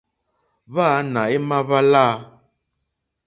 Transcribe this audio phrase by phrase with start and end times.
[0.71, 2.17] Hwáǎnà émá hwá láǃá.